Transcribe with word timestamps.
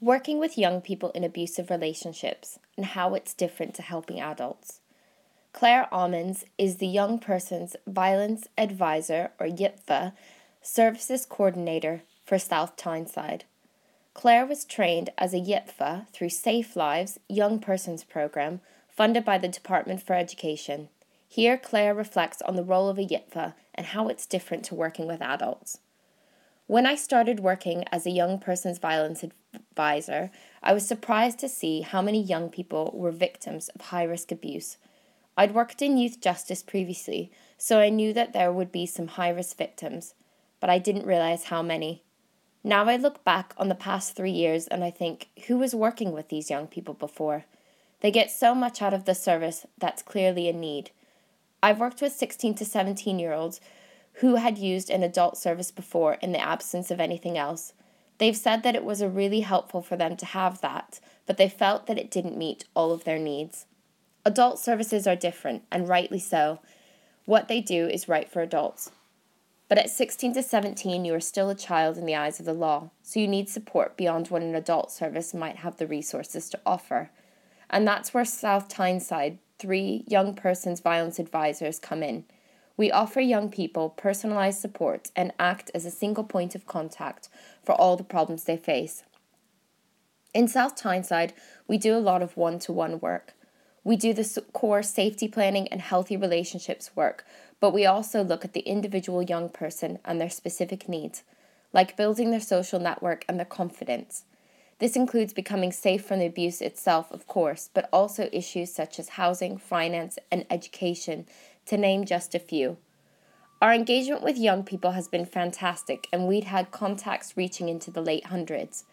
working 0.00 0.38
with 0.38 0.58
young 0.58 0.80
people 0.80 1.10
in 1.10 1.24
abusive 1.24 1.70
relationships 1.70 2.58
and 2.76 2.86
how 2.86 3.14
it's 3.14 3.34
different 3.34 3.74
to 3.74 3.82
helping 3.82 4.20
adults. 4.20 4.80
Claire 5.52 5.92
Almonds 5.92 6.44
is 6.56 6.76
the 6.76 6.86
Young 6.86 7.18
Person's 7.18 7.74
Violence 7.86 8.46
Advisor, 8.56 9.32
or 9.40 9.46
YPVA, 9.46 10.12
Services 10.62 11.26
Coordinator 11.26 12.02
for 12.24 12.38
South 12.38 12.76
Tyneside. 12.76 13.44
Claire 14.14 14.46
was 14.46 14.64
trained 14.64 15.10
as 15.18 15.34
a 15.34 15.40
YPVA 15.40 16.08
through 16.12 16.28
Safe 16.28 16.76
Lives 16.76 17.18
Young 17.28 17.58
Persons 17.58 18.04
Program 18.04 18.60
funded 18.88 19.24
by 19.24 19.38
the 19.38 19.48
Department 19.48 20.02
for 20.02 20.14
Education. 20.14 20.90
Here, 21.28 21.58
Claire 21.58 21.94
reflects 21.94 22.40
on 22.42 22.54
the 22.54 22.64
role 22.64 22.88
of 22.88 22.98
a 22.98 23.06
YPVA 23.06 23.54
and 23.74 23.86
how 23.86 24.08
it's 24.08 24.26
different 24.26 24.64
to 24.66 24.74
working 24.74 25.08
with 25.08 25.22
adults. 25.22 25.78
When 26.68 26.84
I 26.84 26.96
started 26.96 27.40
working 27.40 27.84
as 27.90 28.06
a 28.06 28.10
young 28.10 28.38
person's 28.38 28.78
violence 28.78 29.24
advisor, 29.78 30.32
I 30.60 30.72
was 30.72 30.84
surprised 30.84 31.38
to 31.38 31.48
see 31.48 31.82
how 31.82 32.02
many 32.02 32.20
young 32.20 32.50
people 32.50 32.90
were 32.92 33.12
victims 33.12 33.68
of 33.68 33.80
high 33.80 34.02
risk 34.02 34.32
abuse. 34.32 34.76
I'd 35.36 35.54
worked 35.54 35.80
in 35.80 35.96
youth 35.96 36.20
justice 36.20 36.64
previously, 36.64 37.30
so 37.56 37.78
I 37.78 37.88
knew 37.88 38.12
that 38.12 38.32
there 38.32 38.52
would 38.52 38.72
be 38.72 38.86
some 38.86 39.06
high 39.06 39.28
risk 39.28 39.56
victims, 39.56 40.14
but 40.58 40.68
I 40.68 40.80
didn't 40.80 41.06
realize 41.06 41.44
how 41.44 41.62
many. 41.62 42.02
Now 42.64 42.86
I 42.86 42.96
look 42.96 43.22
back 43.22 43.54
on 43.56 43.68
the 43.68 43.76
past 43.76 44.16
three 44.16 44.32
years 44.32 44.66
and 44.66 44.82
I 44.82 44.90
think, 44.90 45.28
who 45.46 45.58
was 45.58 45.76
working 45.76 46.10
with 46.10 46.28
these 46.28 46.50
young 46.50 46.66
people 46.66 46.94
before? 46.94 47.44
They 48.00 48.10
get 48.10 48.32
so 48.32 48.56
much 48.56 48.82
out 48.82 48.92
of 48.92 49.04
the 49.04 49.14
service 49.14 49.64
that's 49.78 50.02
clearly 50.02 50.48
a 50.48 50.52
need. 50.52 50.90
I've 51.62 51.78
worked 51.78 52.02
with 52.02 52.12
16 52.12 52.56
to 52.56 52.64
17 52.64 53.20
year 53.20 53.32
olds 53.32 53.60
who 54.14 54.34
had 54.34 54.58
used 54.58 54.90
an 54.90 55.04
adult 55.04 55.38
service 55.38 55.70
before 55.70 56.14
in 56.14 56.32
the 56.32 56.40
absence 56.40 56.90
of 56.90 56.98
anything 56.98 57.38
else. 57.38 57.74
They've 58.18 58.36
said 58.36 58.62
that 58.64 58.74
it 58.74 58.84
was 58.84 59.02
really 59.02 59.40
helpful 59.40 59.80
for 59.80 59.96
them 59.96 60.16
to 60.16 60.26
have 60.26 60.60
that, 60.60 61.00
but 61.26 61.36
they 61.36 61.48
felt 61.48 61.86
that 61.86 61.98
it 61.98 62.10
didn't 62.10 62.36
meet 62.36 62.64
all 62.74 62.92
of 62.92 63.04
their 63.04 63.18
needs. 63.18 63.66
Adult 64.24 64.58
services 64.58 65.06
are 65.06 65.16
different, 65.16 65.62
and 65.70 65.88
rightly 65.88 66.18
so. 66.18 66.58
What 67.24 67.48
they 67.48 67.60
do 67.60 67.86
is 67.86 68.08
right 68.08 68.28
for 68.28 68.42
adults. 68.42 68.90
But 69.68 69.78
at 69.78 69.90
16 69.90 70.34
to 70.34 70.42
17, 70.42 71.04
you 71.04 71.14
are 71.14 71.20
still 71.20 71.50
a 71.50 71.54
child 71.54 71.98
in 71.98 72.06
the 72.06 72.16
eyes 72.16 72.40
of 72.40 72.46
the 72.46 72.54
law, 72.54 72.90
so 73.02 73.20
you 73.20 73.28
need 73.28 73.48
support 73.48 73.96
beyond 73.96 74.28
what 74.28 74.42
an 74.42 74.54
adult 74.54 74.90
service 74.90 75.34
might 75.34 75.56
have 75.56 75.76
the 75.76 75.86
resources 75.86 76.48
to 76.50 76.60
offer. 76.64 77.10
And 77.70 77.86
that's 77.86 78.14
where 78.14 78.24
South 78.24 78.68
Tyneside, 78.68 79.38
three 79.58 80.04
young 80.06 80.34
persons 80.34 80.80
violence 80.80 81.18
advisors, 81.18 81.78
come 81.78 82.02
in. 82.02 82.24
We 82.78 82.92
offer 82.92 83.20
young 83.20 83.50
people 83.50 83.90
personalized 83.90 84.60
support 84.60 85.10
and 85.16 85.32
act 85.38 85.70
as 85.74 85.84
a 85.84 85.90
single 85.90 86.22
point 86.22 86.54
of 86.54 86.64
contact 86.64 87.28
for 87.64 87.72
all 87.72 87.96
the 87.96 88.04
problems 88.04 88.44
they 88.44 88.56
face. 88.56 89.02
In 90.32 90.46
South 90.46 90.76
Tyneside, 90.76 91.32
we 91.66 91.76
do 91.76 91.96
a 91.96 91.98
lot 91.98 92.22
of 92.22 92.36
one 92.36 92.60
to 92.60 92.72
one 92.72 93.00
work. 93.00 93.34
We 93.82 93.96
do 93.96 94.12
the 94.14 94.42
core 94.52 94.84
safety 94.84 95.26
planning 95.26 95.66
and 95.68 95.80
healthy 95.80 96.16
relationships 96.16 96.92
work, 96.94 97.26
but 97.58 97.72
we 97.72 97.84
also 97.84 98.22
look 98.22 98.44
at 98.44 98.52
the 98.52 98.60
individual 98.60 99.22
young 99.22 99.48
person 99.48 99.98
and 100.04 100.20
their 100.20 100.30
specific 100.30 100.88
needs, 100.88 101.24
like 101.72 101.96
building 101.96 102.30
their 102.30 102.40
social 102.40 102.78
network 102.78 103.24
and 103.28 103.40
their 103.40 103.46
confidence. 103.46 104.24
This 104.78 104.94
includes 104.94 105.32
becoming 105.32 105.72
safe 105.72 106.04
from 106.04 106.20
the 106.20 106.26
abuse 106.26 106.60
itself, 106.60 107.10
of 107.10 107.26
course, 107.26 107.68
but 107.74 107.88
also 107.92 108.28
issues 108.32 108.72
such 108.72 109.00
as 109.00 109.10
housing, 109.10 109.58
finance, 109.58 110.18
and 110.30 110.46
education 110.50 111.26
to 111.66 111.76
name 111.76 112.04
just 112.04 112.34
a 112.34 112.38
few. 112.38 112.76
Our 113.60 113.74
engagement 113.74 114.22
with 114.22 114.38
young 114.38 114.62
people 114.62 114.92
has 114.92 115.08
been 115.08 115.26
fantastic, 115.26 116.06
and 116.12 116.28
we'd 116.28 116.44
had 116.44 116.70
contacts 116.70 117.36
reaching 117.36 117.68
into 117.68 117.90
the 117.90 118.00
late 118.00 118.26
hundreds. 118.26 118.84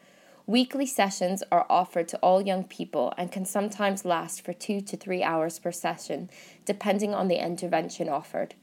Weekly 0.47 0.87
sessions 0.87 1.43
are 1.51 1.67
offered 1.69 2.07
to 2.07 2.17
all 2.17 2.41
young 2.41 2.63
people 2.63 3.13
and 3.15 3.31
can 3.31 3.45
sometimes 3.45 4.05
last 4.05 4.43
for 4.43 4.53
two 4.53 4.81
to 4.81 4.97
three 4.97 5.21
hours 5.21 5.59
per 5.59 5.71
session, 5.71 6.31
depending 6.65 7.13
on 7.13 7.27
the 7.27 7.43
intervention 7.43 8.09
offered. 8.09 8.55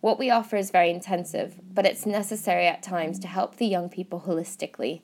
What 0.00 0.20
we 0.20 0.30
offer 0.30 0.56
is 0.56 0.70
very 0.70 0.90
intensive, 0.90 1.60
but 1.72 1.86
it's 1.86 2.06
necessary 2.06 2.66
at 2.68 2.82
times 2.82 3.18
to 3.20 3.28
help 3.28 3.56
the 3.56 3.66
young 3.66 3.88
people 3.88 4.24
holistically. 4.26 5.02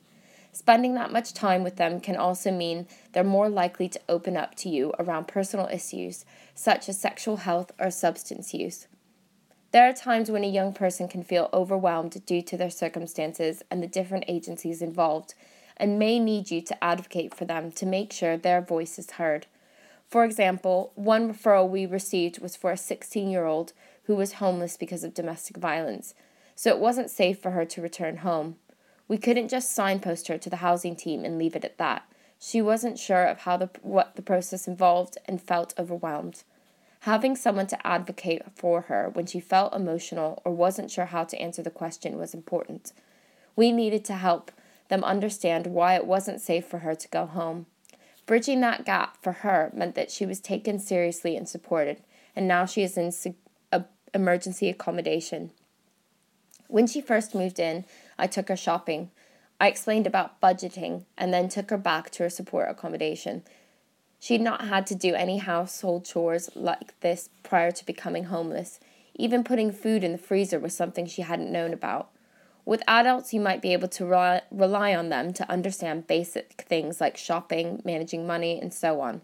Spending 0.53 0.95
that 0.95 1.13
much 1.13 1.33
time 1.33 1.63
with 1.63 1.77
them 1.77 2.01
can 2.01 2.17
also 2.17 2.51
mean 2.51 2.89
they're 3.13 3.23
more 3.23 3.49
likely 3.49 3.89
to 3.89 4.01
open 4.09 4.37
up 4.37 4.55
to 4.57 4.69
you 4.69 4.93
around 4.99 5.29
personal 5.29 5.69
issues 5.69 6.25
such 6.55 6.89
as 6.89 6.99
sexual 6.99 7.37
health 7.37 7.71
or 7.79 7.91
substance 7.91 8.53
use. 8.53 8.89
There 9.73 9.89
are 9.89 9.93
times 9.93 10.31
when 10.31 10.43
a 10.43 10.49
young 10.49 10.73
person 10.73 11.07
can 11.07 11.23
feel 11.23 11.49
overwhelmed 11.53 12.27
due 12.27 12.43
to 12.43 12.57
their 12.57 12.71
circumstances 12.71 13.63
and 13.71 13.81
the 13.81 13.87
different 13.87 14.25
agencies 14.27 14.83
involved, 14.83 15.35
and 15.77 15.99
may 15.99 16.19
need 16.19 16.51
you 16.51 16.61
to 16.63 16.85
advocate 16.85 17.33
for 17.33 17.45
them 17.45 17.71
to 17.73 17.87
make 17.87 18.13
sure 18.13 18.37
their 18.37 18.61
voice 18.61 18.99
is 18.99 19.13
heard. 19.13 19.47
For 20.09 20.25
example, 20.25 20.91
one 20.97 21.33
referral 21.33 21.69
we 21.69 21.87
received 21.87 22.41
was 22.41 22.57
for 22.57 22.73
a 22.73 22.77
16 22.77 23.31
year 23.31 23.47
old 23.47 23.73
who 24.05 24.17
was 24.17 24.35
homeless 24.35 24.77
because 24.77 25.05
of 25.05 25.15
domestic 25.15 25.57
violence, 25.57 26.15
so 26.57 26.71
it 26.71 26.81
wasn't 26.81 27.09
safe 27.09 27.39
for 27.39 27.53
her 27.53 27.65
to 27.65 27.81
return 27.81 28.19
home. 28.19 28.57
We 29.11 29.19
couldn't 29.19 29.49
just 29.49 29.73
signpost 29.73 30.29
her 30.29 30.39
to 30.39 30.49
the 30.49 30.59
housing 30.59 30.95
team 30.95 31.25
and 31.25 31.37
leave 31.37 31.57
it 31.57 31.65
at 31.65 31.79
that. 31.79 32.05
She 32.39 32.63
wasn't 32.63 32.97
sure 32.97 33.25
of 33.25 33.39
how 33.39 33.57
the 33.57 33.69
what 33.83 34.15
the 34.15 34.23
process 34.23 34.69
involved 34.69 35.19
and 35.25 35.43
felt 35.43 35.75
overwhelmed. 35.77 36.45
Having 37.01 37.35
someone 37.35 37.67
to 37.67 37.85
advocate 37.87 38.43
for 38.55 38.83
her 38.83 39.11
when 39.13 39.27
she 39.27 39.41
felt 39.41 39.75
emotional 39.75 40.41
or 40.45 40.53
wasn't 40.53 40.93
sure 40.93 41.07
how 41.07 41.25
to 41.25 41.41
answer 41.41 41.61
the 41.61 41.73
question 41.73 42.19
was 42.19 42.35
important. 42.35 42.93
We 43.57 43.73
needed 43.73 44.05
to 44.05 44.15
help 44.15 44.53
them 44.91 45.03
understand 45.03 45.67
why 45.67 45.97
it 45.97 46.07
wasn't 46.07 46.41
safe 46.41 46.67
for 46.67 46.79
her 46.79 46.95
to 46.95 47.09
go 47.09 47.27
home. 47.27 47.67
Bridging 48.27 48.61
that 48.61 48.85
gap 48.85 49.21
for 49.21 49.33
her 49.33 49.73
meant 49.75 49.97
that 49.97 50.13
she 50.13 50.25
was 50.25 50.39
taken 50.39 50.79
seriously 50.79 51.37
and 51.37 51.49
supported, 51.49 52.01
and 52.37 52.47
now 52.47 52.65
she 52.65 52.85
is 52.85 52.97
in 52.97 53.13
uh, 53.73 53.81
emergency 54.15 54.69
accommodation. 54.69 55.51
When 56.71 56.87
she 56.87 57.01
first 57.01 57.35
moved 57.35 57.59
in, 57.59 57.85
I 58.21 58.27
took 58.27 58.49
her 58.49 58.57
shopping. 58.57 59.11
I 59.59 59.69
explained 59.69 60.07
about 60.07 60.41
budgeting 60.41 61.05
and 61.19 61.33
then 61.33 61.49
took 61.49 61.71
her 61.71 61.79
back 61.79 62.11
to 62.11 62.23
her 62.23 62.31
support 62.31 62.71
accommodation. 62.71 63.43
She'd 64.19 64.41
not 64.41 64.69
had 64.69 64.87
to 64.89 64.95
do 64.95 65.15
any 65.15 65.39
household 65.39 66.05
chores 66.05 66.51
like 66.55 66.99
this 67.01 67.31
prior 67.43 67.71
to 67.71 67.87
becoming 67.87 68.25
homeless. 68.25 68.79
Even 69.15 69.45
putting 69.45 69.73
food 69.73 70.05
in 70.05 70.13
the 70.13 70.19
freezer 70.19 70.59
was 70.59 70.75
something 70.75 71.07
she 71.07 71.23
hadn't 71.23 71.51
known 71.51 71.73
about. 71.73 72.11
With 72.65 72.83
adults, 72.87 73.33
you 73.33 73.41
might 73.41 73.63
be 73.63 73.73
able 73.73 73.89
to 73.89 74.05
re- 74.05 74.43
rely 74.51 74.95
on 74.95 75.09
them 75.09 75.33
to 75.33 75.51
understand 75.51 76.07
basic 76.07 76.65
things 76.69 77.01
like 77.01 77.17
shopping, 77.17 77.81
managing 77.85 78.27
money, 78.27 78.61
and 78.61 78.73
so 78.73 79.01
on. 79.01 79.23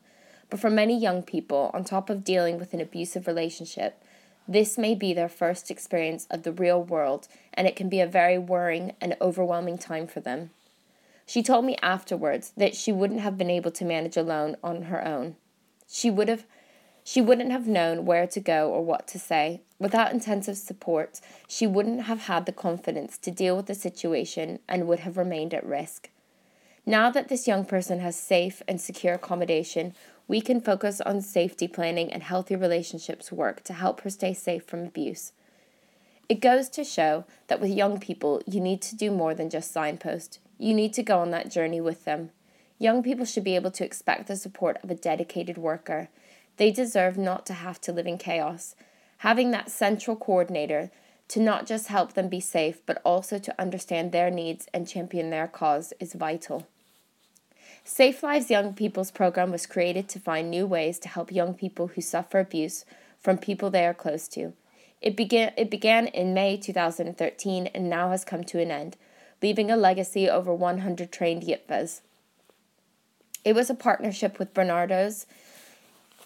But 0.48 0.60
for 0.60 0.70
many 0.70 0.98
young 0.98 1.22
people, 1.22 1.70
on 1.74 1.84
top 1.84 2.08
of 2.08 2.24
dealing 2.24 2.58
with 2.58 2.72
an 2.72 2.80
abusive 2.80 3.26
relationship, 3.26 4.02
this 4.48 4.78
may 4.78 4.94
be 4.94 5.12
their 5.12 5.28
first 5.28 5.70
experience 5.70 6.26
of 6.30 6.42
the 6.42 6.52
real 6.52 6.82
world, 6.82 7.28
and 7.54 7.66
it 7.66 7.76
can 7.76 7.88
be 7.88 8.00
a 8.00 8.06
very 8.06 8.38
worrying 8.38 8.94
and 9.00 9.16
overwhelming 9.20 9.78
time 9.78 10.06
for 10.06 10.20
them. 10.20 10.50
She 11.26 11.42
told 11.42 11.64
me 11.64 11.76
afterwards 11.82 12.52
that 12.56 12.76
she 12.76 12.92
wouldn't 12.92 13.20
have 13.20 13.36
been 13.36 13.50
able 13.50 13.72
to 13.72 13.84
manage 13.84 14.16
alone 14.16 14.56
on 14.62 14.82
her 14.82 15.04
own. 15.04 15.36
She 15.88 16.10
would 16.10 16.28
have 16.28 16.46
she 17.02 17.20
wouldn't 17.20 17.52
have 17.52 17.68
known 17.68 18.04
where 18.04 18.26
to 18.26 18.40
go 18.40 18.68
or 18.68 18.84
what 18.84 19.06
to 19.08 19.18
say. 19.18 19.60
Without 19.78 20.12
intensive 20.12 20.56
support, 20.56 21.20
she 21.46 21.64
wouldn't 21.64 22.02
have 22.02 22.22
had 22.22 22.46
the 22.46 22.52
confidence 22.52 23.16
to 23.18 23.30
deal 23.30 23.56
with 23.56 23.66
the 23.66 23.76
situation 23.76 24.58
and 24.68 24.88
would 24.88 25.00
have 25.00 25.16
remained 25.16 25.54
at 25.54 25.64
risk. 25.64 26.10
Now 26.84 27.10
that 27.10 27.28
this 27.28 27.46
young 27.46 27.64
person 27.64 28.00
has 28.00 28.16
safe 28.16 28.60
and 28.66 28.80
secure 28.80 29.14
accommodation, 29.14 29.94
we 30.28 30.40
can 30.40 30.60
focus 30.60 31.00
on 31.00 31.20
safety 31.20 31.68
planning 31.68 32.12
and 32.12 32.22
healthy 32.22 32.56
relationships 32.56 33.30
work 33.30 33.62
to 33.64 33.72
help 33.72 34.00
her 34.00 34.10
stay 34.10 34.34
safe 34.34 34.64
from 34.64 34.84
abuse. 34.84 35.32
It 36.28 36.40
goes 36.40 36.68
to 36.70 36.82
show 36.82 37.24
that 37.46 37.60
with 37.60 37.70
young 37.70 38.00
people, 38.00 38.42
you 38.46 38.60
need 38.60 38.82
to 38.82 38.96
do 38.96 39.12
more 39.12 39.34
than 39.34 39.50
just 39.50 39.70
signpost. 39.70 40.40
You 40.58 40.74
need 40.74 40.92
to 40.94 41.02
go 41.02 41.18
on 41.18 41.30
that 41.30 41.50
journey 41.50 41.80
with 41.80 42.04
them. 42.04 42.30
Young 42.78 43.02
people 43.02 43.24
should 43.24 43.44
be 43.44 43.54
able 43.54 43.70
to 43.70 43.84
expect 43.84 44.26
the 44.26 44.36
support 44.36 44.78
of 44.82 44.90
a 44.90 44.96
dedicated 44.96 45.56
worker. 45.56 46.08
They 46.56 46.72
deserve 46.72 47.16
not 47.16 47.46
to 47.46 47.54
have 47.54 47.80
to 47.82 47.92
live 47.92 48.06
in 48.06 48.18
chaos. 48.18 48.74
Having 49.18 49.52
that 49.52 49.70
central 49.70 50.16
coordinator 50.16 50.90
to 51.28 51.40
not 51.40 51.66
just 51.66 51.88
help 51.88 52.14
them 52.14 52.28
be 52.28 52.40
safe, 52.40 52.84
but 52.84 53.00
also 53.04 53.38
to 53.38 53.60
understand 53.60 54.10
their 54.10 54.30
needs 54.30 54.66
and 54.74 54.88
champion 54.88 55.30
their 55.30 55.46
cause 55.46 55.92
is 56.00 56.12
vital. 56.14 56.66
Safe 57.88 58.20
Lives 58.24 58.50
Young 58.50 58.74
People's 58.74 59.12
program 59.12 59.52
was 59.52 59.64
created 59.64 60.08
to 60.08 60.18
find 60.18 60.50
new 60.50 60.66
ways 60.66 60.98
to 60.98 61.08
help 61.08 61.30
young 61.30 61.54
people 61.54 61.86
who 61.86 62.00
suffer 62.00 62.40
abuse 62.40 62.84
from 63.20 63.38
people 63.38 63.70
they 63.70 63.86
are 63.86 63.94
close 63.94 64.26
to. 64.26 64.54
It 65.00 65.16
began, 65.16 65.52
it 65.56 65.70
began 65.70 66.08
in 66.08 66.34
May 66.34 66.56
2013 66.56 67.68
and 67.68 67.88
now 67.88 68.10
has 68.10 68.24
come 68.24 68.42
to 68.42 68.60
an 68.60 68.72
end, 68.72 68.96
leaving 69.40 69.70
a 69.70 69.76
legacy 69.76 70.28
over 70.28 70.52
100 70.52 71.12
trained 71.12 71.44
YPVAs. 71.44 72.00
It 73.44 73.54
was 73.54 73.70
a 73.70 73.74
partnership 73.74 74.40
with 74.40 74.52
Barnardo's, 74.52 75.26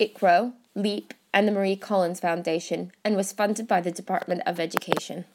IKWRO, 0.00 0.54
LEAP, 0.74 1.12
and 1.34 1.46
the 1.46 1.52
Marie 1.52 1.76
Collins 1.76 2.20
Foundation 2.20 2.90
and 3.04 3.16
was 3.16 3.32
funded 3.32 3.68
by 3.68 3.82
the 3.82 3.92
Department 3.92 4.40
of 4.46 4.58
Education. 4.58 5.26